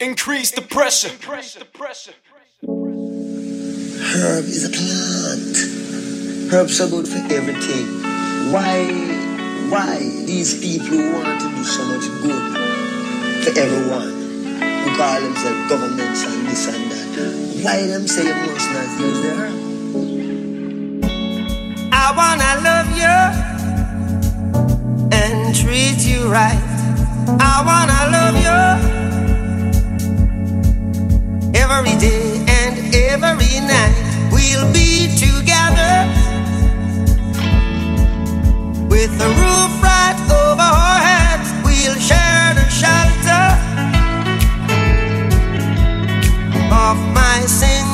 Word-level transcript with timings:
Increase 0.00 0.50
the 0.52 0.62
pressure. 0.62 1.10
Increase 1.12 1.54
the 1.56 1.66
pressure. 1.66 2.14
Herb 2.64 4.44
is 4.46 4.64
a 4.64 4.70
plant. 4.70 5.56
Herbs 6.50 6.80
are 6.80 6.88
good 6.88 7.06
for 7.06 7.18
everything. 7.30 7.86
Why, 8.50 8.88
why 9.68 9.98
these 10.24 10.58
people 10.58 10.96
want 11.12 11.42
to 11.42 11.50
do 11.50 11.64
so 11.64 11.84
much 11.84 12.08
good 12.22 13.44
for 13.44 13.50
everyone? 13.60 14.08
Who 14.80 14.96
call 14.96 15.20
themselves 15.20 15.68
governments 15.68 16.24
and 16.24 16.46
this 16.46 16.66
and 16.66 16.90
that. 16.90 17.62
Why 17.62 17.86
them 17.86 18.08
say 18.08 18.24
you 18.24 18.34
must 18.52 18.70
not 18.72 19.00
use 19.00 19.20
the 19.20 19.30
herb? 19.36 19.52
I 21.92 22.12
wanna 22.16 22.56
love 22.64 22.88
you 22.96 23.16
and 25.12 25.54
treat 25.54 26.00
you 26.08 26.26
right. 26.32 26.58
I 27.38 27.62
wanna 27.68 28.00
love 28.10 28.36
you 28.94 28.99
every 31.70 31.96
day 31.98 32.44
and 32.48 32.94
every 32.94 33.60
night. 33.60 33.94
We'll 34.32 34.72
be 34.72 35.06
together. 35.16 35.94
With 38.88 39.14
a 39.20 39.30
roof 39.40 39.72
right 39.82 40.18
over 40.42 40.68
our 40.82 40.98
heads 40.98 41.48
we'll 41.64 41.98
share 42.10 42.54
the 42.58 42.66
shelter 42.68 43.46
of 46.74 46.98
my 47.14 47.38
sin 47.46 47.89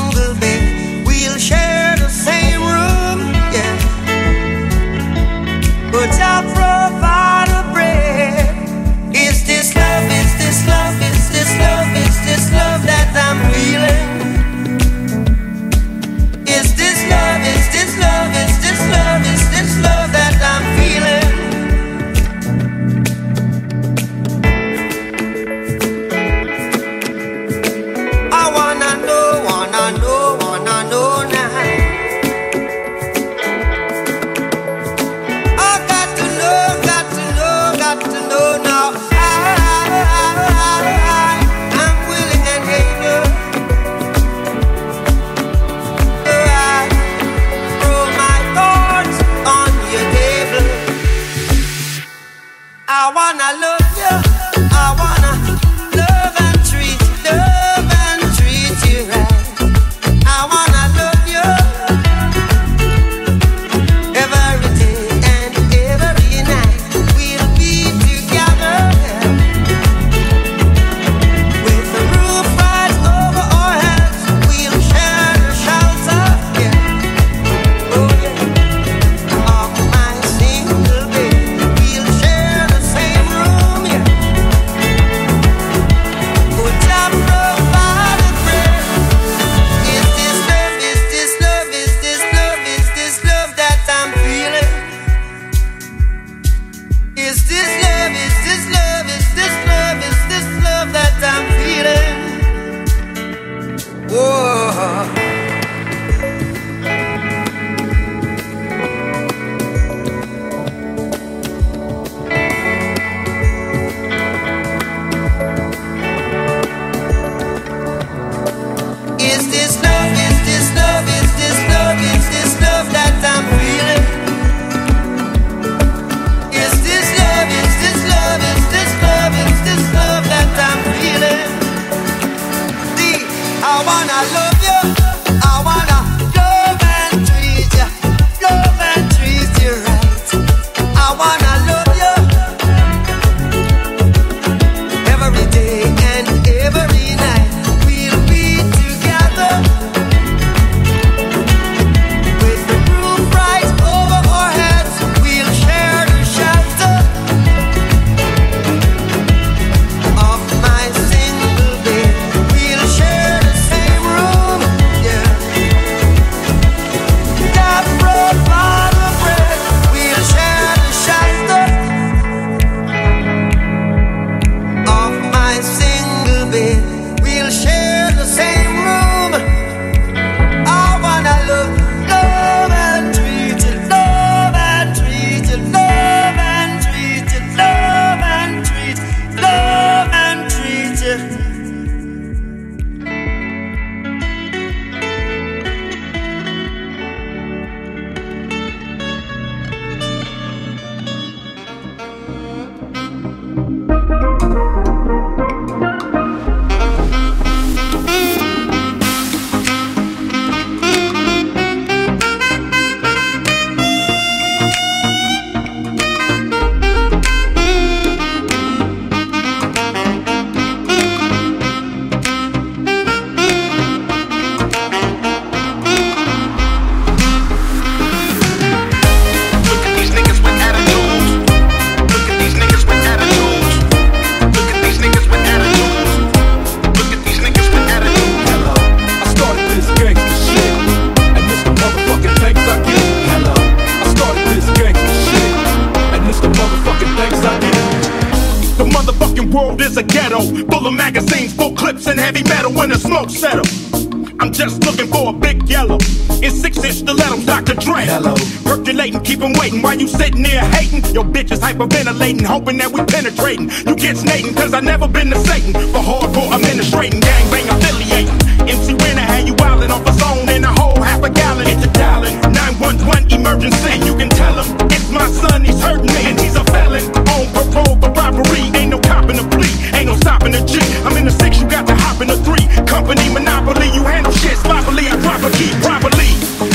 Your 261.17 261.25
bitch 261.25 261.51
is 261.51 261.61
hyperventilating, 261.61 262.45
hoping 262.45 262.77
that 262.77 262.93
we 262.93 263.01
penetrating. 263.09 263.73
You 263.89 263.97
get 263.97 264.21
snating, 264.21 264.53
cause 264.53 264.75
I 264.77 264.85
never 264.85 265.09
been 265.09 265.33
to 265.33 265.41
Satan. 265.49 265.73
For 265.73 266.05
hardcore 266.05 266.53
administrating, 266.53 267.25
gangbang 267.25 267.73
affiliating. 267.73 268.37
MC 268.69 268.93
Winner 268.93 269.25
had 269.25 269.49
you 269.49 269.57
wildin' 269.57 269.89
off 269.89 270.05
a 270.05 270.13
zone 270.13 270.45
in 270.53 270.61
a 270.61 270.69
whole 270.77 271.01
half 271.01 271.25
a 271.25 271.33
gallon. 271.33 271.73
It's 271.73 271.81
a 271.81 271.91
dialing. 271.97 272.37
911 272.53 273.33
emergency. 273.33 273.97
You 274.05 274.13
can 274.13 274.29
tell 274.29 274.61
him 274.61 274.69
it's 274.93 275.09
my 275.09 275.25
son, 275.33 275.65
he's 275.65 275.81
hurting 275.81 276.05
me, 276.05 276.21
and 276.29 276.37
he's 276.37 276.53
a 276.53 276.65
felon. 276.69 277.01
On 277.33 277.49
parole 277.49 277.97
for 277.97 278.13
robbery, 278.13 278.69
ain't 278.77 278.93
no 278.93 279.01
copping 279.01 279.41
a 279.41 279.47
plea, 279.49 279.73
ain't 279.97 280.13
no 280.13 280.21
stopping 280.21 280.53
a 280.53 280.61
G. 280.69 280.85
I'm 281.09 281.17
in 281.17 281.25
the 281.25 281.33
six, 281.33 281.57
you 281.57 281.65
got 281.65 281.89
to 281.89 281.97
hop 281.97 282.21
in 282.21 282.29
the 282.29 282.37
three. 282.45 282.69
Company 282.85 283.25
monopoly, 283.33 283.89
you 283.89 284.05
handle 284.05 284.37
shit 284.37 284.61
sloppily, 284.61 285.09
I 285.09 285.17
drop 285.25 285.41
a 285.41 285.49
key 285.57 285.73
properly. 285.81 286.29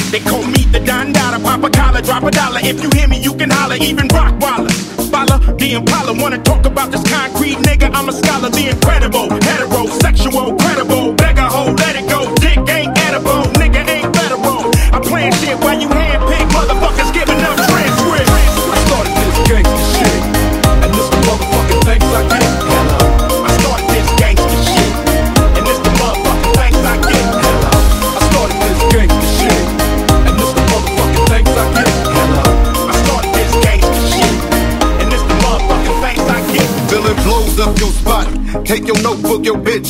They 0.10 0.20
call 0.20 0.44
me 0.44 0.66
the 0.74 0.82
Don 0.82 1.14
Dada, 1.14 1.38
pop 1.40 1.64
a 1.64 1.70
collar, 1.70 2.02
drop 2.02 2.24
a 2.24 2.32
dollar. 2.32 2.60
If 2.64 2.82
you 2.82 2.90
hear 2.98 3.08
me, 3.08 3.21
holler, 3.72 3.84
even 3.84 4.08
rock 4.10 4.40
waller. 4.40 4.70
Follow 5.12 5.38
the 5.56 5.74
Impala, 5.74 6.14
wanna 6.14 6.38
talk 6.44 6.66
about 6.66 6.92
this 6.92 7.04
concrete 7.10 7.58
nigga? 7.58 7.90
I'm 7.94 8.10
a 8.10 8.14
scholar, 8.14 8.50
the 8.50 8.70
incredible, 8.70 9.28
heterosexual, 9.28 10.01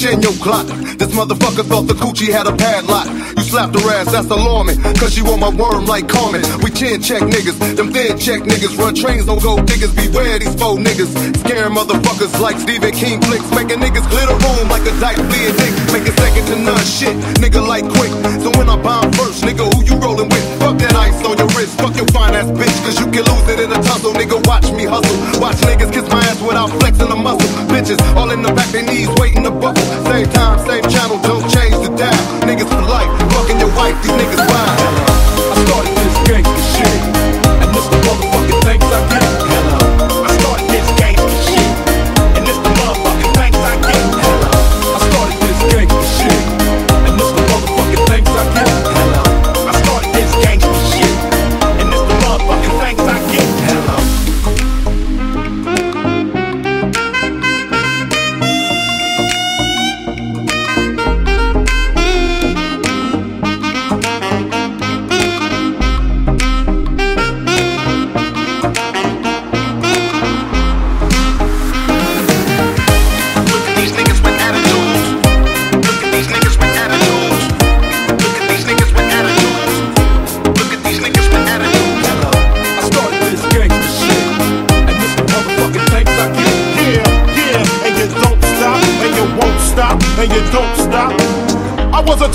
bitch, 0.01 0.13
and 0.13 0.23
your 0.23 0.33
clock. 0.33 0.67
This 0.97 1.09
motherfucker 1.09 1.65
thought 1.67 1.87
the 1.87 1.93
coochie 1.93 2.31
had 2.31 2.47
a 2.47 2.55
padlock. 2.55 3.07
You 3.37 3.43
slapped 3.43 3.79
her 3.79 3.91
ass, 3.91 4.11
that's 4.11 4.29
alarming. 4.29 4.81
Cause 4.95 5.13
she 5.13 5.21
want 5.21 5.41
my 5.41 5.49
worm 5.49 5.85
like 5.85 6.07
Carmen. 6.07 6.43
We 6.63 6.70
chin 6.81 6.97
check 6.97 7.21
niggas, 7.21 7.57
them 7.77 7.93
thin 7.93 8.17
check 8.17 8.41
niggas. 8.41 8.73
Run 8.73 8.95
trains, 8.95 9.25
don't 9.29 9.41
go 9.41 9.61
diggers. 9.61 9.93
Beware 9.93 10.39
these 10.39 10.55
four 10.57 10.81
niggas. 10.81 11.13
Scaring 11.45 11.77
motherfuckers 11.77 12.33
like 12.41 12.57
Stephen 12.57 12.89
King 12.89 13.21
flicks. 13.21 13.45
Making 13.53 13.85
niggas 13.85 14.01
clear 14.09 14.25
the 14.25 14.33
room 14.33 14.65
like 14.65 14.81
a 14.89 14.93
dyke 14.97 15.21
bleed 15.29 15.53
dick. 15.61 15.73
Making 15.93 16.15
second 16.17 16.45
to 16.49 16.55
none 16.57 16.81
shit. 16.81 17.13
Nigga 17.37 17.61
like 17.61 17.85
quick. 17.85 18.09
So 18.41 18.49
when 18.57 18.65
I 18.65 18.81
bomb 18.81 19.13
first, 19.13 19.45
nigga, 19.45 19.61
who 19.69 19.85
you 19.85 19.93
rolling 20.01 20.25
with? 20.25 20.45
Fuck 20.57 20.81
that 20.81 20.95
ice 20.97 21.21
on 21.21 21.37
your 21.37 21.51
wrist. 21.53 21.77
Fuck 21.77 21.93
your 21.93 22.09
fine 22.09 22.33
ass 22.33 22.49
bitch. 22.49 22.73
Cause 22.81 22.97
you 22.97 23.05
can 23.13 23.29
lose 23.29 23.47
it 23.53 23.59
in 23.61 23.69
a 23.69 23.79
tussle. 23.85 24.17
Nigga, 24.17 24.41
watch 24.49 24.65
me 24.73 24.89
hustle. 24.89 25.17
Watch 25.37 25.61
niggas 25.69 25.93
kiss 25.93 26.09
my 26.09 26.17
ass 26.33 26.41
without 26.41 26.73
flexing 26.81 27.13
a 27.13 27.15
muscle. 27.15 27.45
Bitches 27.69 28.01
all 28.17 28.31
in 28.33 28.41
the 28.41 28.49
back, 28.57 28.69
their 28.73 28.81
knees 28.81 29.09
waiting 29.21 29.43
to 29.45 29.53
buckle. 29.53 29.85
Same 30.09 30.25
time, 30.33 30.57
same 30.65 30.85
channel, 30.89 31.21
don't 31.21 31.45
change 31.53 31.77
the 31.85 31.93
dial. 31.93 32.25
Niggas 32.49 32.69
for 32.73 32.81
life, 32.89 33.11
fucking 33.37 33.59
your 33.61 33.69
wife, 33.77 33.93
these 34.01 34.17
niggas 34.17 34.49
wild. 34.49 35.10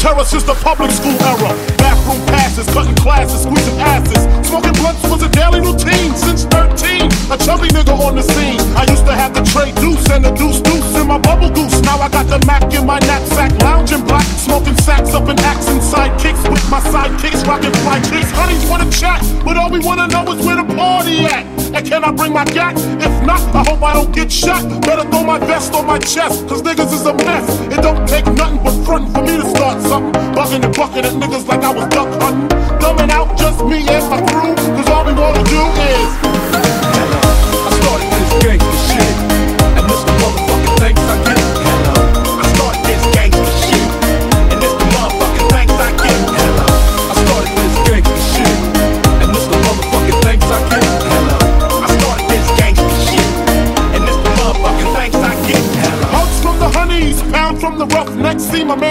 Terror 0.06 0.24
since 0.24 0.44
the 0.44 0.54
public 0.62 0.90
school 0.90 1.18
era. 1.26 1.50
Bathroom 1.82 2.22
passes, 2.30 2.66
cutting 2.70 2.94
classes, 2.94 3.42
squeezing 3.42 3.78
asses. 3.80 4.22
Smoking 4.46 4.76
blunts 4.78 5.02
was 5.10 5.22
a 5.22 5.30
daily 5.30 5.58
routine 5.58 6.14
since 6.14 6.44
13. 6.46 7.10
A 7.34 7.36
chubby 7.42 7.68
nigga 7.74 7.90
on 7.90 8.14
the 8.14 8.22
scene. 8.22 8.60
I 8.78 8.86
used 8.86 9.04
to 9.06 9.14
have 9.14 9.34
the 9.34 9.42
tray 9.42 9.72
deuce 9.82 10.06
and 10.10 10.24
the 10.24 10.30
deuce 10.30 10.60
deuce 10.60 10.94
in 10.94 11.08
my 11.08 11.18
bubble 11.18 11.50
goose. 11.50 11.80
Now 11.82 11.98
I 11.98 12.08
got 12.08 12.26
the 12.30 12.38
Mac 12.46 12.62
in 12.72 12.86
my 12.86 13.00
knapsack, 13.00 13.50
lounging 13.62 14.04
black, 14.06 14.26
smoking 14.46 14.76
sacks 14.86 15.12
up 15.12 15.28
in 15.28 15.38
axe 15.40 15.66
and 15.66 15.80
sidekicks 15.82 16.42
with 16.48 16.62
my 16.70 16.80
sidekicks, 16.80 17.44
rocking 17.44 17.74
fly 17.82 17.98
kicks. 18.06 18.30
Honeys 18.30 18.64
wanna 18.70 18.88
chat, 18.90 19.20
but 19.44 19.56
all 19.56 19.70
we 19.70 19.80
wanna 19.80 20.06
know 20.06 20.22
is 20.32 20.46
where 20.46 20.56
the 20.62 20.68
party 20.74 21.26
at. 21.26 21.55
Can 21.86 22.02
I 22.02 22.10
bring 22.10 22.32
my 22.32 22.44
gat? 22.44 22.74
If 22.76 23.24
not, 23.24 23.40
I 23.54 23.62
hope 23.62 23.80
I 23.80 23.94
don't 23.94 24.12
get 24.12 24.30
shot. 24.30 24.62
Better 24.82 25.08
throw 25.08 25.22
my 25.22 25.38
vest 25.38 25.72
on 25.72 25.86
my 25.86 26.00
chest, 26.00 26.48
cause 26.48 26.60
niggas 26.60 26.92
is 26.92 27.06
a 27.06 27.14
mess. 27.14 27.48
It 27.72 27.80
don't 27.80 28.08
take 28.08 28.26
nothing 28.26 28.58
but 28.64 28.84
front 28.84 29.12
for 29.14 29.22
me 29.22 29.36
to 29.36 29.48
start 29.50 29.80
something. 29.82 30.12
Bugging 30.34 30.64
and 30.64 30.76
bucking 30.76 31.04
at 31.04 31.12
niggas 31.12 31.46
like 31.46 31.62
I 31.62 31.72
was 31.72 31.88
duck 31.88 32.10
hunting. 32.20 32.48
Dumbing 32.80 33.10
out 33.10 33.38
just 33.38 33.64
me 33.64 33.86
and 33.88 34.10
my 34.10 34.18
crew, 34.32 34.54
cause 34.74 34.88
all 34.88 35.04
we 35.06 35.12
wanna 35.12 35.44
do 35.44 35.62
is. 35.62 36.25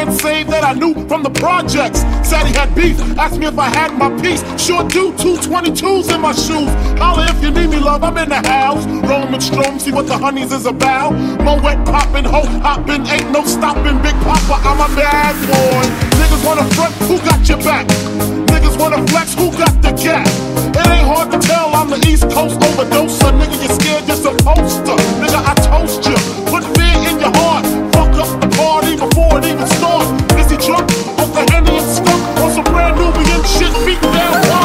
Man 0.05 0.17
saved 0.17 0.49
that 0.49 0.63
I 0.63 0.73
knew 0.73 0.93
from 1.07 1.23
the 1.23 1.29
projects. 1.29 2.01
Said 2.27 2.45
he 2.45 2.53
had 2.53 2.73
beef, 2.75 2.99
asked 3.17 3.39
me 3.39 3.47
if 3.47 3.57
I 3.57 3.69
had 3.69 3.97
my 3.97 4.09
piece. 4.21 4.41
Sure 4.61 4.83
do, 4.87 5.15
two 5.17 5.37
22s 5.37 6.13
in 6.13 6.21
my 6.21 6.33
shoes. 6.33 6.69
Holla 6.99 7.25
if 7.29 7.41
you 7.43 7.51
need 7.51 7.69
me, 7.69 7.79
love, 7.79 8.03
I'm 8.03 8.17
in 8.17 8.29
the 8.29 8.41
house. 8.47 8.85
Roman 8.85 9.41
Strom, 9.41 9.79
see 9.79 9.91
what 9.91 10.07
the 10.07 10.17
honeys 10.17 10.51
is 10.51 10.65
about. 10.65 11.11
Moet 11.41 11.85
poppin', 11.85 12.25
ho 12.25 12.45
hoppin', 12.61 13.05
ain't 13.07 13.31
no 13.31 13.43
stopping. 13.45 14.01
Big 14.01 14.15
Papa, 14.25 14.55
I'm 14.63 14.79
a 14.79 14.89
bad 14.95 15.35
boy. 15.47 15.83
Niggas 16.19 16.45
wanna 16.45 16.65
front, 16.75 16.93
who 17.09 17.17
got 17.19 17.47
your 17.47 17.59
back? 17.59 17.87
Niggas 18.51 18.77
wanna 18.79 19.05
flex, 19.07 19.33
who 19.33 19.51
got 19.57 19.73
the 19.81 19.93
cat? 19.93 20.27
It 20.75 20.87
ain't 20.87 21.07
hard 21.07 21.31
to 21.31 21.39
tell, 21.39 21.73
I'm 21.73 21.89
the 21.89 22.01
East 22.07 22.29
Coast 22.29 22.59
overdoser. 22.59 23.31
Nigga, 23.39 23.57
you 23.61 23.69
scared, 23.69 24.07
you're 24.07 24.17
supposed 24.17 24.85
to. 24.85 24.93
Nigga, 25.21 25.39
I 25.41 25.53
toast 25.65 26.05
you. 26.05 26.17
Put 26.51 26.63
fear 26.75 27.09
in 27.09 27.19
your 27.19 27.31
heart. 27.31 27.74
Up 28.15 28.39
the 28.39 28.47
party 28.55 28.95
before 28.95 29.39
it 29.39 29.45
even 29.45 29.67
starts. 29.67 30.07
Is 30.35 30.49
he 30.49 30.57
drunk? 30.57 30.89
Off 31.19 31.33
the? 31.33 31.45
On 32.41 32.51
some 32.51 32.63
Brand 32.63 32.95
Nubian 32.97 33.43
shit, 33.43 33.73
beating 33.85 34.11
down 34.13 34.64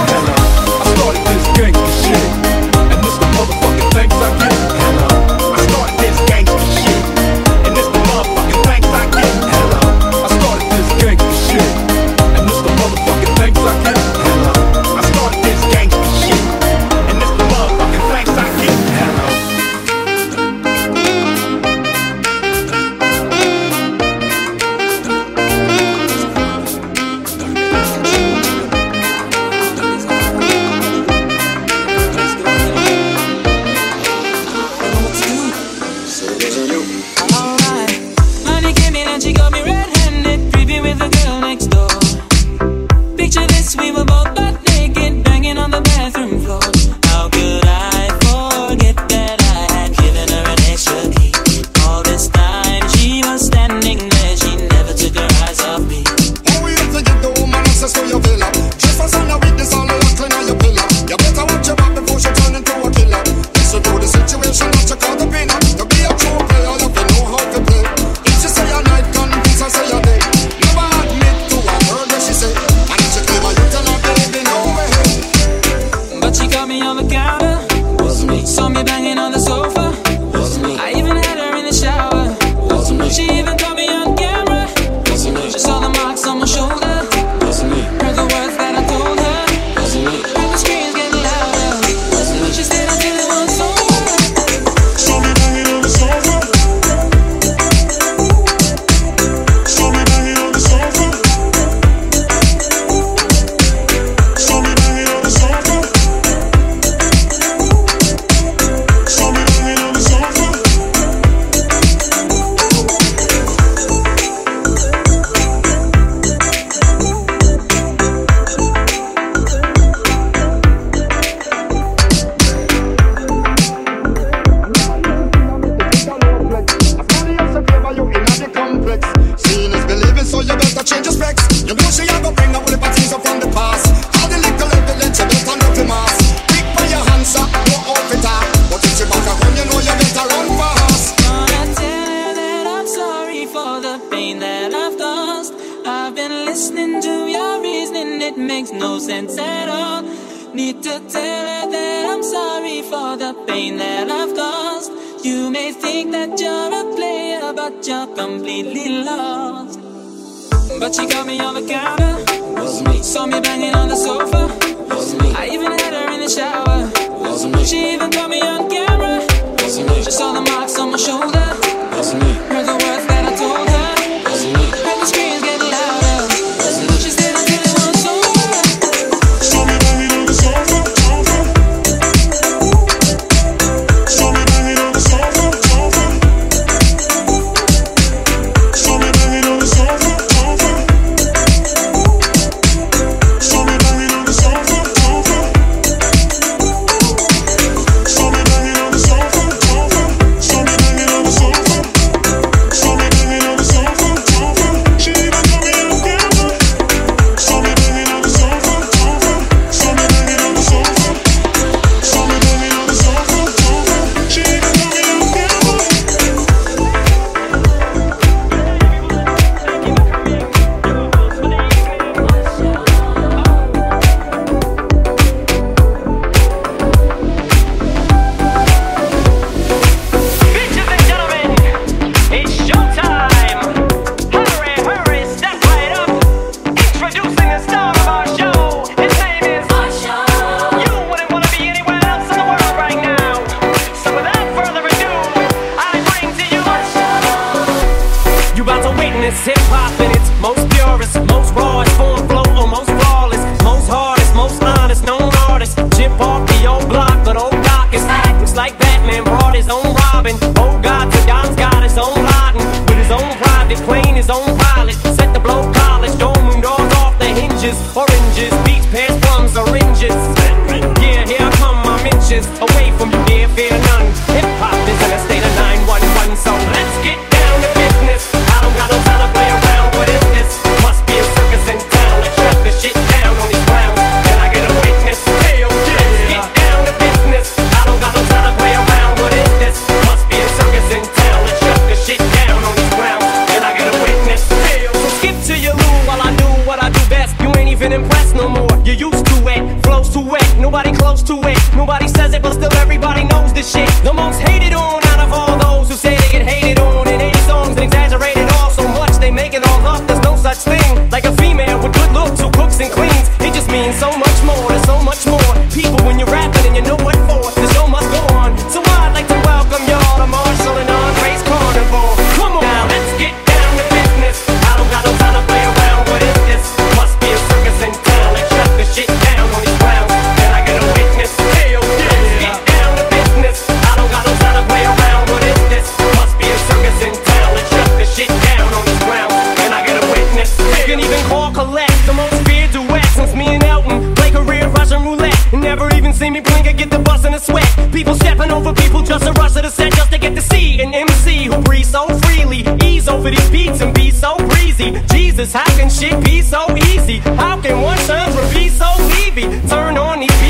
Can 340.86 340.98
even 340.98 341.24
call 341.26 341.52
collect 341.52 341.94
the 342.06 342.12
most 342.12 342.34
feared 342.48 342.72
duet 342.72 343.04
since 343.14 343.32
me 343.34 343.46
and 343.54 343.62
Elton 343.62 344.14
play 344.16 344.30
career 344.30 344.66
Russian 344.70 345.04
roulette. 345.04 345.38
You 345.52 345.58
never 345.58 345.88
even 345.94 346.12
see 346.12 346.30
me 346.30 346.40
blink, 346.40 346.66
or 346.66 346.72
get 346.72 346.90
the 346.90 346.98
bus 346.98 347.24
in 347.24 347.34
a 347.34 347.38
sweat. 347.38 347.68
People 347.92 348.14
stepping 348.14 348.50
over 348.50 348.72
people 348.72 349.02
just 349.02 349.24
to 349.24 349.32
rush 349.32 349.52
to 349.52 349.62
the 349.62 349.70
set 349.70 349.92
just 349.92 350.10
to 350.10 350.18
get 350.18 350.34
to 350.34 350.42
see 350.42 350.80
an 350.80 350.92
MC 350.92 351.44
who 351.44 351.62
breathes 351.62 351.90
so 351.90 352.08
freely. 352.20 352.64
Ease 352.82 353.08
over 353.08 353.30
these 353.30 353.50
beats 353.50 353.80
and 353.80 353.94
be 353.94 354.10
so 354.10 354.36
breezy. 354.48 355.00
Jesus, 355.12 355.52
how 355.52 355.70
can 355.76 355.88
shit 355.88 356.24
be 356.24 356.42
so 356.42 356.66
easy? 356.88 357.18
How 357.18 357.60
can 357.60 357.82
one 357.82 357.98
turn 357.98 358.28
be 358.52 358.68
so 358.68 358.90
leavy? 359.12 359.46
Turn 359.68 359.96
on 359.96 360.20
these 360.20 360.40
beats. 360.40 360.49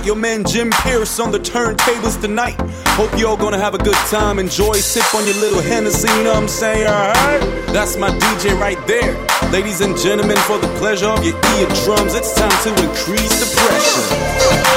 got 0.00 0.06
your 0.06 0.16
man 0.16 0.42
Jim 0.44 0.70
Pierce 0.82 1.20
on 1.20 1.30
the 1.30 1.38
turntables 1.38 2.18
tonight. 2.22 2.56
Hope 2.96 3.18
y'all 3.18 3.36
gonna 3.36 3.58
have 3.58 3.74
a 3.74 3.78
good 3.78 4.00
time. 4.08 4.38
Enjoy, 4.38 4.72
sip 4.72 5.14
on 5.14 5.26
your 5.26 5.34
little 5.36 5.60
Hennessy, 5.60 6.08
you 6.16 6.24
know 6.24 6.32
what 6.32 6.42
I'm 6.42 6.48
saying? 6.48 6.86
Alright? 6.86 7.40
That's 7.74 7.98
my 7.98 8.08
DJ 8.08 8.58
right 8.58 8.78
there. 8.86 9.12
Ladies 9.50 9.82
and 9.82 9.98
gentlemen, 9.98 10.38
for 10.38 10.56
the 10.56 10.68
pleasure 10.78 11.06
of 11.06 11.22
your 11.22 11.36
eardrums, 11.58 12.14
it's 12.14 12.34
time 12.34 12.50
to 12.62 12.70
increase 12.82 13.40
the 13.40 13.56
pressure. 13.60 14.69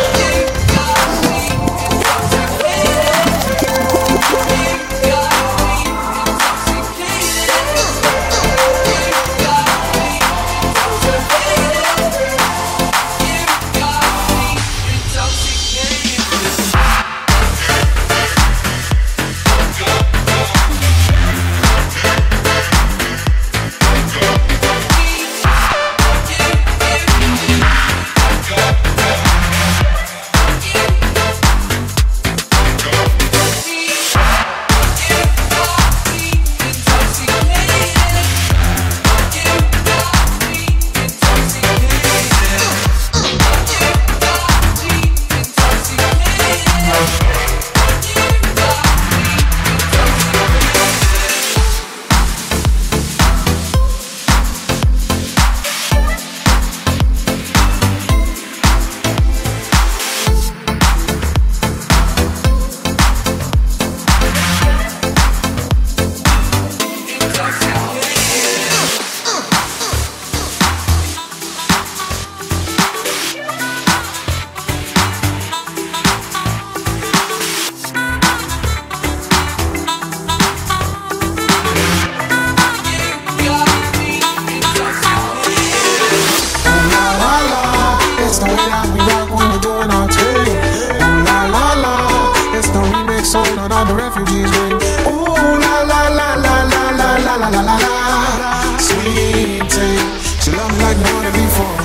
Refugees 93.33 94.51
win. 94.59 94.73
Ooh 95.07 95.33
la 95.59 95.81
la 95.81 96.07
la 96.09 96.35
la 96.35 96.63
la 96.63 96.91
la 96.91 97.17
la 97.17 97.35
la 97.35 97.49
la 97.49 97.61
la 97.61 97.61
la. 97.61 98.77
Sweet 98.77 99.71
thing, 99.71 99.99
she 100.41 100.51
love 100.51 100.77
like 100.79 100.97
never 100.97 101.31
before. 101.31 101.77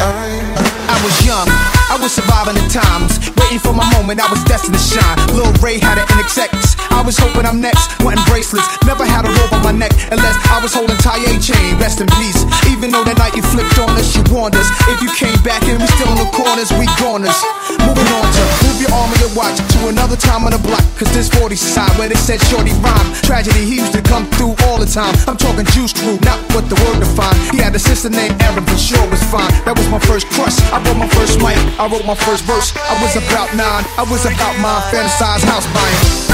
I 0.00 1.00
was 1.04 1.26
young, 1.26 1.48
I 1.90 1.98
was 2.00 2.12
surviving 2.12 2.54
the 2.54 2.68
times. 2.68 3.43
Waiting 3.44 3.60
for 3.60 3.76
my 3.76 3.84
moment, 3.92 4.24
I 4.24 4.28
was 4.32 4.40
destined 4.44 4.72
to 4.72 4.80
shine. 4.80 5.20
Lil 5.36 5.52
Ray 5.60 5.76
had 5.76 6.00
an 6.00 6.08
NXX. 6.16 6.80
I 6.88 7.04
was 7.04 7.18
hoping 7.20 7.44
I'm 7.44 7.60
next, 7.60 7.92
wanting 8.00 8.24
bracelets. 8.24 8.64
Never 8.88 9.04
had 9.04 9.28
a 9.28 9.30
rope 9.36 9.52
on 9.52 9.60
my 9.60 9.74
neck 9.74 9.92
unless 10.08 10.40
I 10.48 10.64
was 10.64 10.72
holding 10.72 10.96
Taye 11.04 11.36
chain. 11.36 11.76
Rest 11.76 12.00
in 12.00 12.08
peace. 12.16 12.40
Even 12.72 12.88
though 12.88 13.04
that 13.04 13.20
night 13.20 13.36
you 13.36 13.44
flipped 13.44 13.76
on 13.76 13.92
us, 14.00 14.16
you 14.16 14.24
warned 14.32 14.56
us. 14.56 14.64
If 14.88 15.04
you 15.04 15.12
came 15.12 15.36
back 15.44 15.60
and 15.68 15.76
we 15.76 15.84
still 15.92 16.08
in 16.08 16.24
the 16.24 16.30
corners, 16.32 16.72
we 16.80 16.88
goners. 16.96 17.36
Moving 17.84 18.08
on 18.16 18.24
to 18.24 18.42
move 18.64 18.80
your 18.80 18.88
arm 18.96 19.12
and 19.12 19.20
your 19.20 19.34
watch 19.36 19.60
to 19.60 19.78
another 19.92 20.16
time 20.16 20.48
on 20.48 20.56
the 20.56 20.62
block. 20.64 20.80
Cause 20.96 21.12
this 21.12 21.28
40 21.28 21.52
side 21.52 21.92
where 22.00 22.08
they 22.08 22.16
said 22.16 22.40
shorty 22.48 22.72
rhyme. 22.80 23.12
Tragedy, 23.28 23.68
he 23.68 23.84
used 23.84 23.92
to 23.92 24.00
come 24.00 24.24
through 24.40 24.56
all 24.64 24.80
the 24.80 24.88
time. 24.88 25.12
I'm 25.28 25.36
talking 25.36 25.68
juice 25.76 25.92
crew, 25.92 26.16
not 26.24 26.40
what 26.56 26.72
the 26.72 26.80
word 26.80 27.04
defined. 27.04 27.36
He 27.52 27.60
had 27.60 27.76
a 27.76 27.82
sister 27.82 28.08
named 28.08 28.40
Erin, 28.40 28.64
but 28.64 28.80
sure 28.80 29.04
was 29.12 29.20
fine. 29.28 29.52
That 29.68 29.76
was 29.76 29.84
my 29.92 30.00
first 30.08 30.32
crush. 30.32 30.56
I 30.72 30.80
wrote 30.80 30.96
my 30.96 31.10
first 31.12 31.42
mic, 31.44 31.58
I 31.76 31.84
wrote 31.90 32.06
my 32.08 32.16
first 32.16 32.48
verse. 32.48 32.72
I 32.88 32.96
was 33.04 33.12
about 33.34 33.56
nine, 33.56 33.84
I 33.98 34.06
was 34.08 34.24
about 34.26 34.56
my 34.60 34.80
fantasized 34.92 35.42
house 35.42 35.66
buying. 35.74 36.24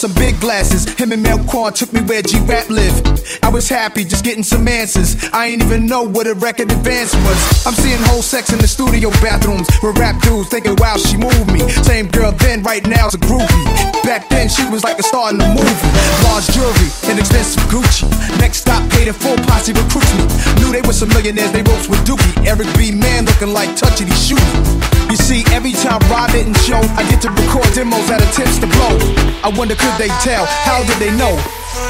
Some 0.00 0.14
big 0.14 0.40
glasses. 0.40 0.88
Him 0.96 1.12
and 1.12 1.22
Melcorn 1.22 1.74
took 1.74 1.92
me 1.92 2.00
where 2.00 2.22
G-Rap 2.22 2.70
lived. 2.70 3.20
I 3.42 3.50
was 3.50 3.68
happy 3.68 4.02
just 4.02 4.24
getting 4.24 4.42
some 4.42 4.66
answers. 4.66 5.14
I 5.30 5.48
ain't 5.48 5.62
even 5.62 5.84
know 5.84 6.08
what 6.08 6.26
a 6.26 6.32
record 6.32 6.72
advance 6.72 7.12
was. 7.14 7.66
I'm 7.66 7.74
seeing 7.74 8.00
whole 8.08 8.22
sex 8.22 8.50
in 8.50 8.58
the 8.60 8.66
studio 8.66 9.10
bathrooms 9.20 9.68
with 9.82 9.98
rap 9.98 10.16
dudes 10.22 10.48
thinking, 10.48 10.76
wow, 10.76 10.96
she 10.96 11.18
moved 11.18 11.52
me. 11.52 11.68
Same 11.84 12.08
girl 12.08 12.32
then, 12.32 12.62
right 12.62 12.86
now, 12.86 13.08
is 13.08 13.14
a 13.14 13.18
groupie. 13.18 14.02
Back 14.02 14.30
then, 14.30 14.48
she 14.48 14.64
was 14.70 14.84
like 14.84 14.98
a 14.98 15.02
star 15.02 15.30
in 15.30 15.36
the 15.36 15.48
movie. 15.52 15.90
Large 16.24 16.48
jewelry 16.56 16.88
and 17.12 17.20
expensive 17.20 17.62
Gucci. 17.68 18.08
Next 18.40 18.64
stop, 18.64 18.80
paid 18.92 19.08
in 19.08 19.12
full 19.12 19.36
posse 19.52 19.74
recruits 19.74 20.08
me. 20.16 20.24
Knew 20.64 20.72
they 20.72 20.80
were 20.80 20.96
some 20.96 21.10
millionaires, 21.10 21.52
they 21.52 21.60
ropes 21.60 21.88
with 21.88 22.00
Dookie. 22.08 22.46
Eric 22.48 22.72
B. 22.78 22.90
Man 22.90 23.26
looking 23.26 23.52
like 23.52 23.76
touchy, 23.76 24.08
he 24.08 24.16
shooting. 24.16 24.64
You 25.10 25.16
see, 25.16 25.44
every 25.52 25.72
time 25.72 26.00
Rod 26.08 26.30
didn't 26.32 26.56
show, 26.62 26.80
I 26.96 27.04
get 27.10 27.20
to 27.22 27.30
record 27.30 27.68
demos 27.74 28.08
at 28.08 28.22
a 28.22 28.28
tips 28.32 28.58
to 28.62 28.66
blow. 28.66 28.96
I 29.42 29.52
wonder 29.56 29.74
could 29.74 29.89
they 29.98 30.08
tell? 30.20 30.46
How 30.46 30.82
did 30.84 30.98
they 30.98 31.10
know? 31.16 31.38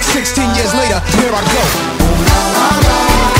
16 0.00 0.54
years 0.54 0.72
later, 0.74 1.00
here 1.18 1.32
I 1.32 1.42
go. 1.52 3.39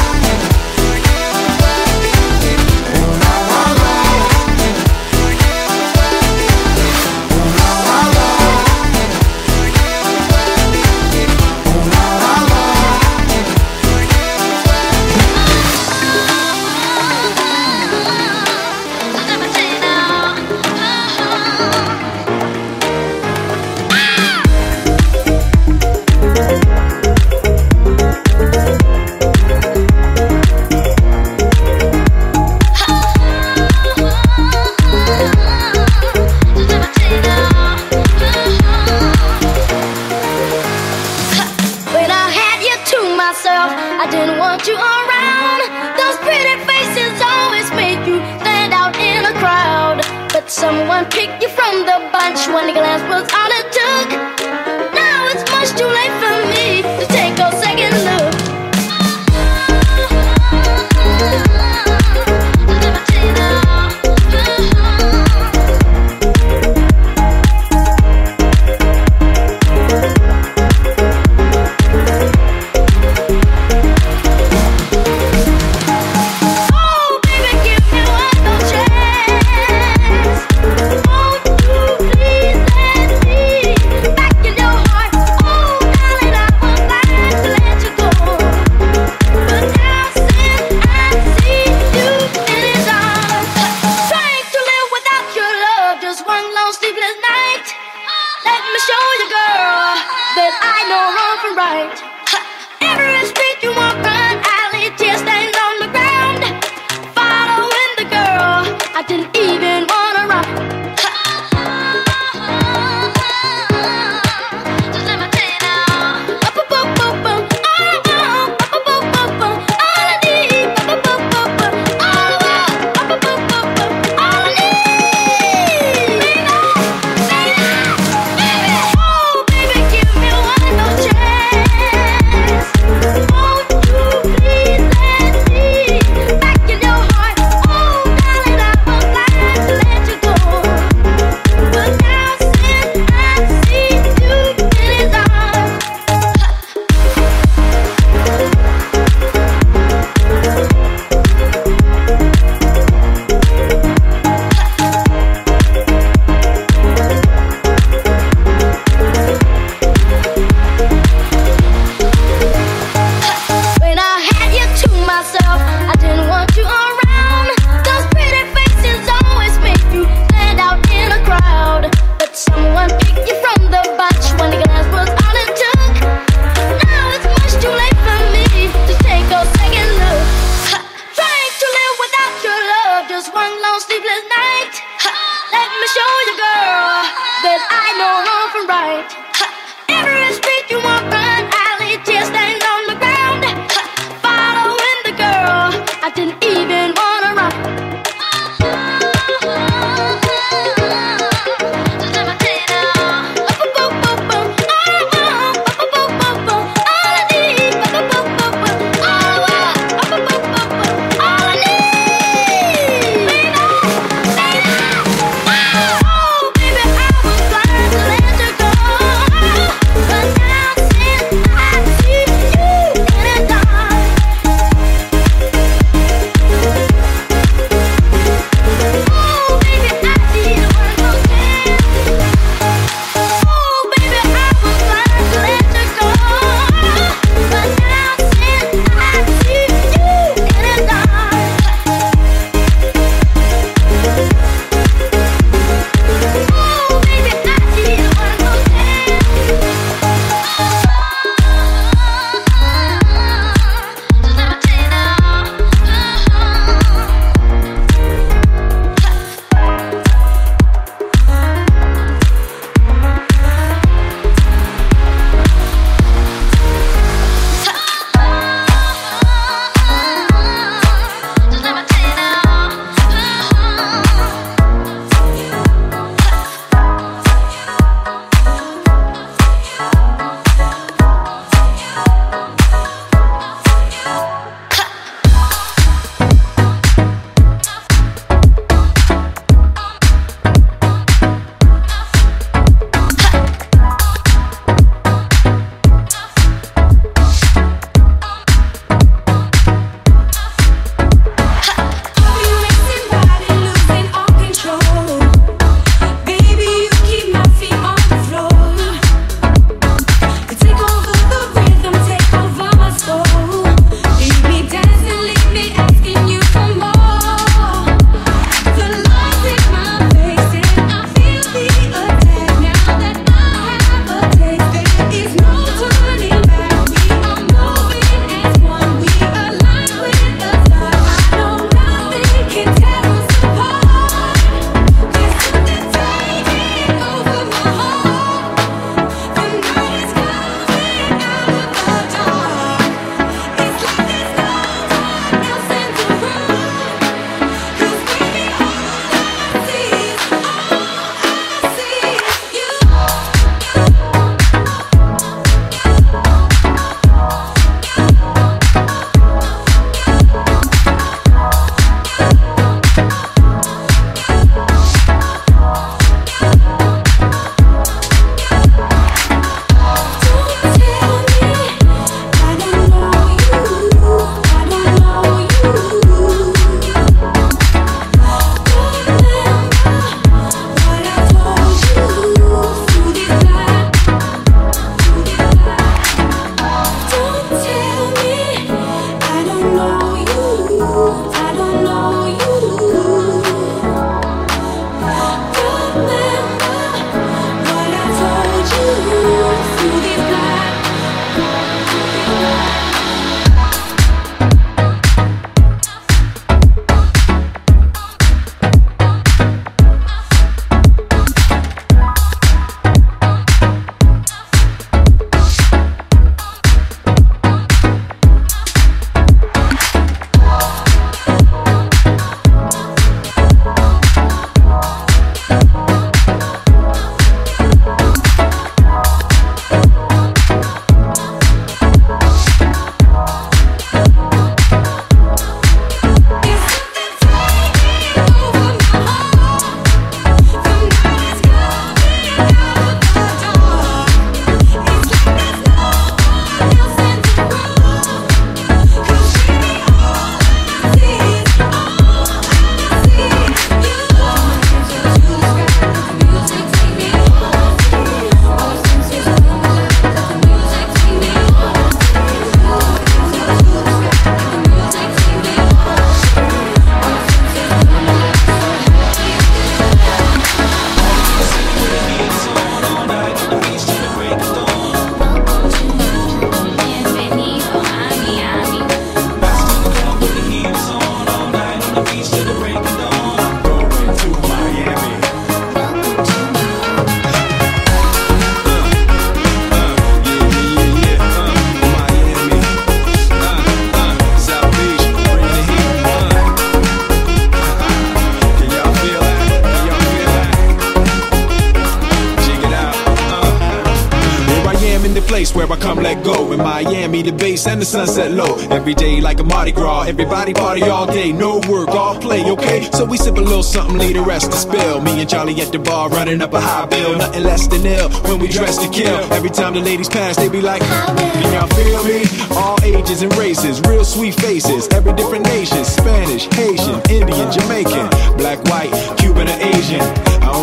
Sunset 508.06 508.32
low. 508.32 508.56
Every 508.70 508.94
day 508.94 509.20
like 509.20 509.40
a 509.40 509.44
Mardi 509.44 509.72
Gras. 509.72 510.08
Everybody 510.08 510.54
party 510.54 510.82
all 510.82 511.06
day, 511.06 511.32
no 511.32 511.60
work, 511.68 511.88
all 511.88 512.18
play, 512.18 512.42
okay? 512.50 512.88
So 512.92 513.04
we 513.04 513.16
sip 513.16 513.36
a 513.36 513.40
little 513.40 513.62
something, 513.62 513.98
leave 513.98 514.14
the 514.14 514.22
rest 514.22 514.50
to 514.52 514.56
spill. 514.56 515.00
Me 515.02 515.20
and 515.20 515.28
Charlie 515.28 515.60
at 515.60 515.70
the 515.72 515.78
bar 515.78 516.08
running 516.08 516.40
up 516.40 516.52
a 516.54 516.60
high 516.60 516.86
bill. 516.86 517.18
Nothing 517.18 517.42
less 517.42 517.66
than 517.66 517.84
ill 517.84 518.08
when 518.28 518.38
we 518.38 518.48
dress 518.48 518.78
to 518.78 518.88
kill. 518.88 519.18
Every 519.32 519.50
time 519.50 519.74
the 519.74 519.80
ladies 519.80 520.08
pass, 520.08 520.36
they 520.36 520.48
be 520.48 520.62
like, 520.62 520.82
Can 520.82 521.52
y'all 521.52 521.68
feel 521.76 522.02
me? 522.04 522.24
All 522.56 522.78
ages 522.82 523.22
and 523.22 523.34
races, 523.36 523.80
real 523.82 524.04
sweet 524.04 524.34
faces. 524.34 524.88
Every 524.88 525.12
different 525.12 525.44
nation 525.44 525.84
Spanish, 525.84 526.46
Haitian, 526.56 527.00
Indian, 527.10 527.52
Jamaican, 527.52 527.99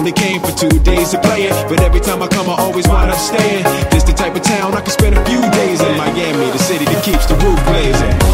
only 0.08 0.22
came 0.22 0.40
for 0.40 0.52
two 0.52 0.80
days 0.80 1.12
to 1.12 1.20
play 1.20 1.44
it, 1.44 1.52
but 1.68 1.82
every 1.82 2.00
time 2.00 2.24
I 2.24 2.28
come, 2.28 2.50
I 2.50 2.56
always 2.60 2.88
wind 2.88 3.12
up 3.12 3.18
staying. 3.18 3.64
This 3.92 4.04
the 4.04 4.14
type 4.14 4.36
of 4.36 4.42
town 4.42 4.74
I 4.74 4.80
can 4.80 4.92
spend 4.92 5.18
a 5.18 5.26
few 5.26 5.42
days 5.52 5.82
in. 5.82 5.98
Miami, 5.98 6.50
the 6.52 6.60
city 6.60 6.86
that 6.86 7.04
keeps 7.04 7.26
the 7.26 7.36
roof 7.36 7.60
blazing. 7.66 8.27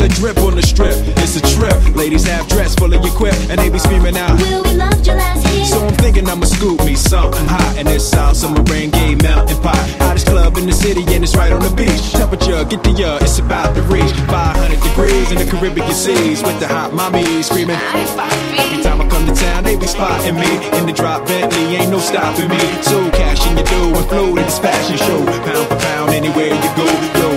A 0.00 0.08
drip 0.08 0.38
on 0.38 0.56
the 0.56 0.62
strip. 0.62 0.96
It's 1.22 1.36
a 1.36 1.42
trip. 1.54 1.76
Ladies 1.94 2.26
have 2.26 2.48
dress 2.48 2.74
full 2.74 2.92
of 2.92 3.04
your 3.04 3.14
quip, 3.14 3.34
and 3.50 3.60
they 3.60 3.68
be 3.68 3.78
screaming 3.78 4.16
out. 4.16 4.38
Will 4.40 4.62
we 4.62 4.74
loved 4.74 5.06
you 5.06 5.14
last 5.14 5.46
hit? 5.46 5.66
So 5.66 5.78
I'm 5.86 5.94
thinking 5.94 6.28
I'ma 6.28 6.46
scoop 6.46 6.84
me 6.84 6.94
something 6.94 7.46
hot 7.46 7.76
in 7.78 7.86
this 7.86 8.08
South 8.08 8.36
Summer 8.36 8.62
rain 8.64 8.90
gay 8.90 9.14
mountain 9.14 9.60
pot. 9.62 9.76
Hottest 9.98 10.26
club 10.26 10.56
in 10.56 10.66
the 10.66 10.72
city 10.72 11.04
and 11.14 11.22
it's 11.22 11.36
right 11.36 11.52
on 11.52 11.60
the 11.60 11.74
beach. 11.74 12.12
Temperature, 12.12 12.64
get 12.64 12.82
the 12.82 12.92
uh, 13.04 13.18
it's 13.22 13.38
about 13.38 13.74
to 13.74 13.82
reach 13.82 14.12
500 14.30 14.80
degrees 14.80 15.30
in 15.32 15.38
the 15.38 15.48
Caribbean 15.50 15.92
seas 15.92 16.42
with 16.42 16.58
the 16.60 16.68
hot 16.68 16.92
mommy 16.92 17.42
screaming. 17.42 17.76
Every 17.76 18.82
time 18.82 19.00
I 19.00 19.08
come 19.08 19.26
to 19.26 19.34
town, 19.34 19.64
they 19.64 19.76
be 19.76 19.86
spotting 19.86 20.36
me 20.36 20.50
in 20.78 20.86
the 20.86 20.92
drop 20.92 21.26
Bentley, 21.26 21.76
ain't 21.76 21.90
no 21.90 21.98
stopping 21.98 22.48
me. 22.48 22.60
So 22.82 23.10
cash 23.10 23.46
in 23.46 23.56
your 23.56 23.66
dough 23.66 23.98
and 23.98 24.08
flow 24.08 24.34
to 24.34 24.42
this 24.42 24.58
fashion 24.58 24.96
show, 24.96 25.24
pound 25.24 25.68
for 25.68 25.76
pound 25.76 26.10
anywhere 26.10 26.52
you 26.54 26.70
go. 26.76 26.86
Yo, 27.18 27.33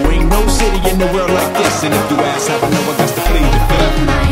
city 0.57 0.89
in 0.89 0.97
the 0.97 1.05
world 1.13 1.29
like 1.29 1.53
this, 1.53 1.83
and 1.83 1.93
if 1.93 2.11
you 2.11 2.17
ask 2.17 2.49
how 2.49 2.57
I 2.57 2.69
know, 2.69 2.91
I 2.91 2.97
got 2.97 3.09
to 3.09 3.21
plead 3.29 3.45
the 3.53 3.61
fifth. 3.69 4.26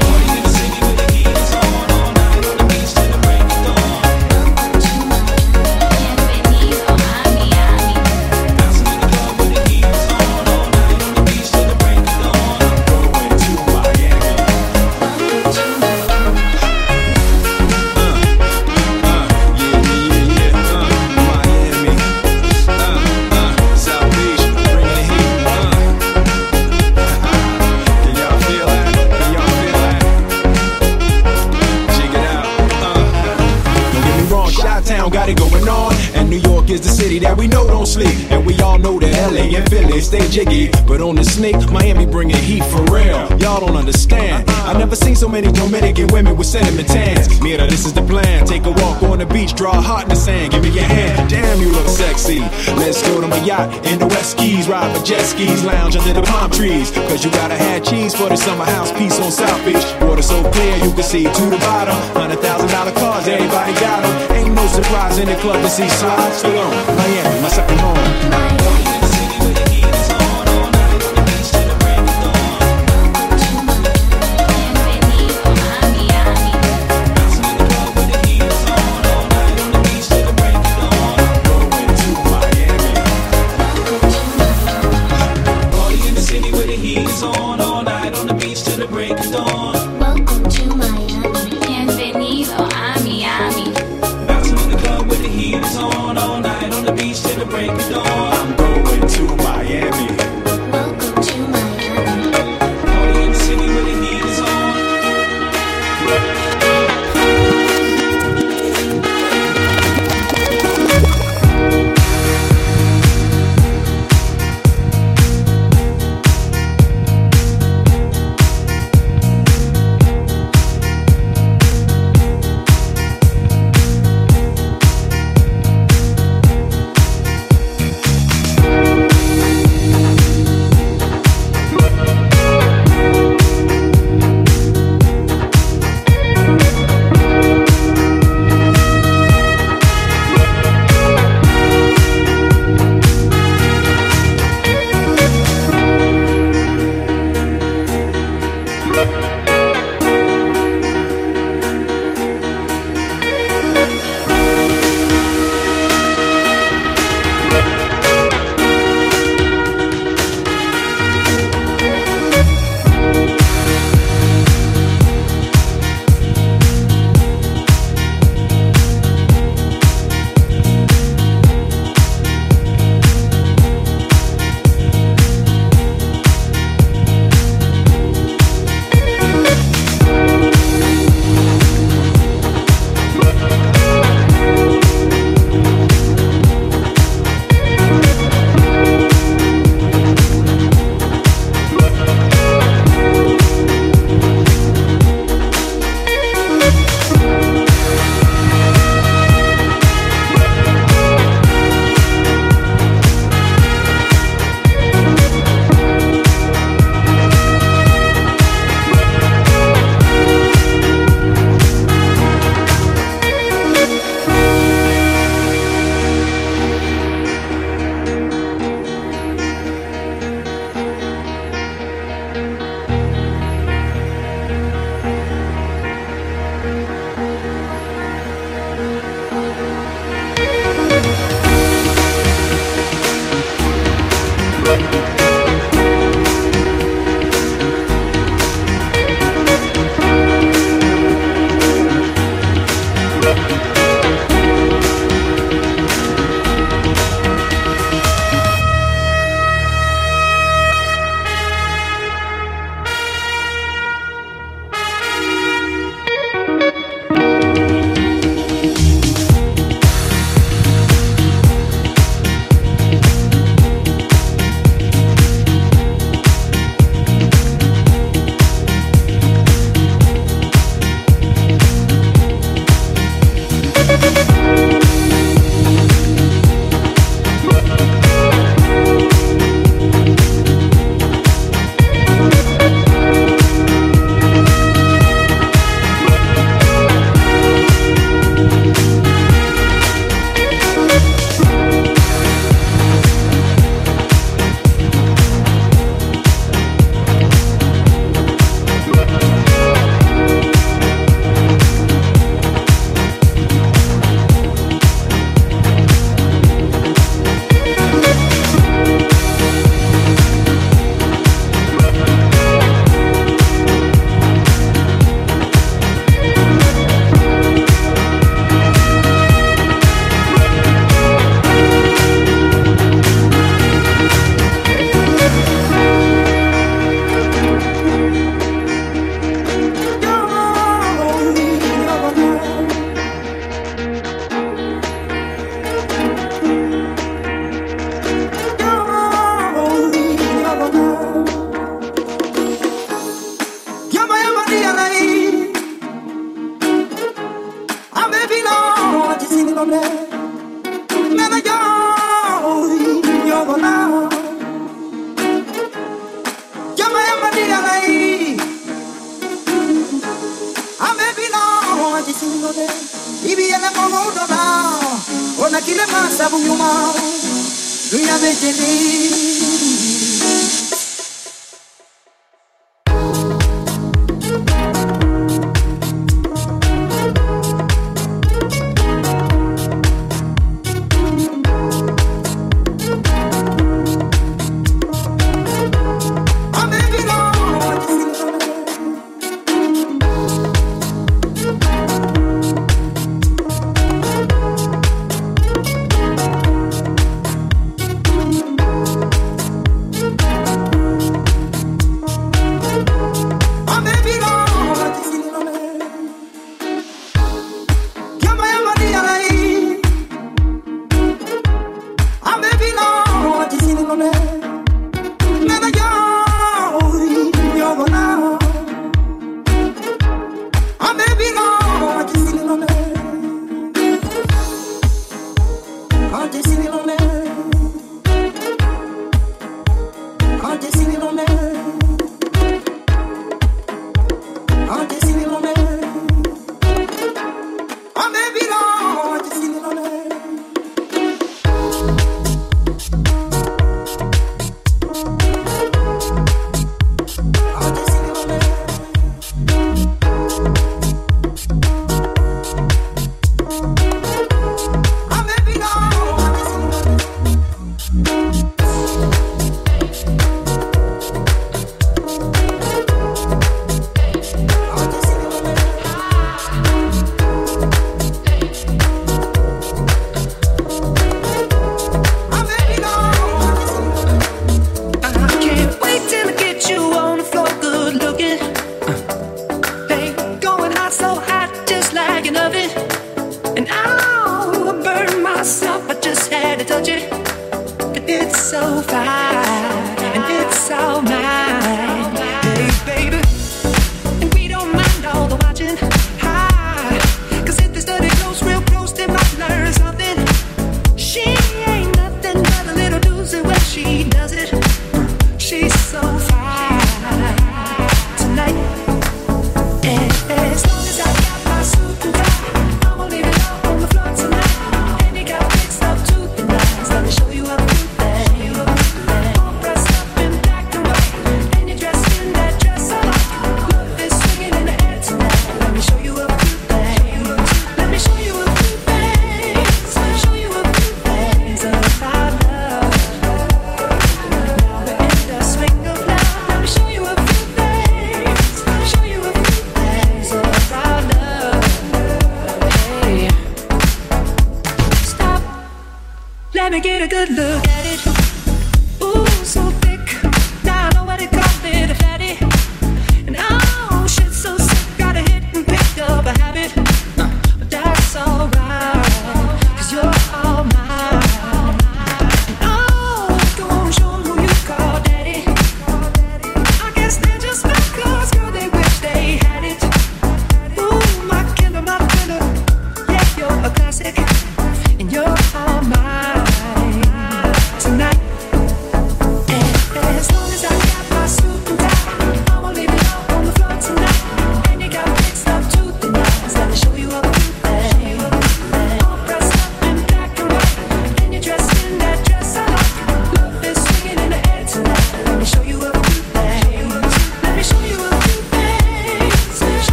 Philly 39.66 40.02
stay 40.02 40.28
jiggy. 40.30 40.70
But 40.88 41.02
on 41.02 41.16
the 41.16 41.24
snake, 41.24 41.58
Miami 41.72 42.06
bringing 42.06 42.38
heat 42.38 42.64
for 42.66 42.84
real. 42.86 43.28
Y'all 43.40 43.60
don't 43.60 43.76
understand. 43.76 44.50
I 44.50 44.74
never 44.74 44.96
seen 44.96 45.16
so 45.16 45.28
many 45.28 45.52
Dominican 45.52 46.08
women 46.08 46.38
with 46.38 46.48
cinnamon 46.48 46.86
tans. 46.86 47.42
Mira, 47.42 47.68
this 47.68 47.86
is 47.86 47.94
the 47.94 48.02
plan. 48.02 48.46
Take 48.46 48.66
a 48.66 48.72
walk 48.72 49.04
on 49.04 49.20
the 49.20 49.26
beach, 49.26 49.54
draw 49.56 49.72
a 49.72 49.82
heart 49.82 50.04
in 50.04 50.10
the 50.10 50.16
sand. 50.16 50.52
Give 50.52 50.64
me 50.64 50.70
your 50.70 50.84
hand. 50.84 51.30
Damn, 51.30 51.60
you 51.62 51.70
look 51.72 51.88
sexy. 51.88 52.40
Let's 52.76 53.02
go 53.08 53.22
to 53.22 53.28
my 53.28 53.40
yacht 53.44 53.70
in 53.86 54.00
the 54.00 54.08
West 54.08 54.38
Keys. 54.38 54.68
Ride 54.68 54.92
my 54.96 55.04
jet 55.04 55.22
skis, 55.22 55.64
lounge 55.64 55.96
under 55.96 56.14
the 56.14 56.22
palm 56.22 56.52
trees. 56.52 56.92
Cause 57.10 57.24
you 57.24 57.32
gotta 57.32 57.56
have 57.56 57.84
cheese 57.84 58.16
for 58.16 58.30
the 58.30 58.38
summer 58.38 58.66
house 58.66 58.92
piece 58.94 59.20
on 59.20 59.32
South 59.32 59.64
Beach. 59.66 59.86
Water 60.02 60.22
so 60.22 60.42
clear 60.52 60.76
you 60.78 60.92
can 60.94 61.04
see 61.04 61.24
to 61.24 61.46
the 61.50 61.58
bottom. 61.58 61.96
Hundred 62.14 62.40
thousand 62.40 62.70
dollar 62.70 62.92
cars, 62.94 63.28
everybody 63.28 63.74
got 63.74 64.02
them. 64.02 64.32
Ain't 64.38 64.54
no 64.54 64.66
surprise 64.68 65.18
in 65.18 65.28
the 65.28 65.36
club 65.38 65.62
to 65.62 65.70
see 65.70 65.88
Sly 65.90 66.16
Stallone. 66.32 67.15